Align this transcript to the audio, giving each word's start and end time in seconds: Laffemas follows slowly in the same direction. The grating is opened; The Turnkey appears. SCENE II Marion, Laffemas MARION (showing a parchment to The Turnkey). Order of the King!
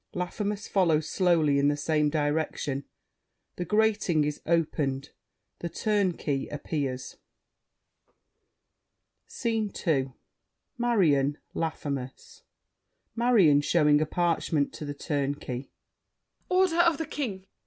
Laffemas 0.15 0.67
follows 0.67 1.07
slowly 1.07 1.59
in 1.59 1.67
the 1.67 1.77
same 1.77 2.09
direction. 2.09 2.85
The 3.57 3.65
grating 3.65 4.23
is 4.23 4.41
opened; 4.47 5.11
The 5.59 5.69
Turnkey 5.69 6.47
appears. 6.47 7.17
SCENE 9.27 9.71
II 9.85 10.13
Marion, 10.75 11.37
Laffemas 11.53 12.41
MARION 13.15 13.61
(showing 13.61 14.01
a 14.01 14.07
parchment 14.07 14.73
to 14.73 14.85
The 14.85 14.95
Turnkey). 14.95 15.69
Order 16.49 16.79
of 16.79 16.97
the 16.97 17.05
King! 17.05 17.45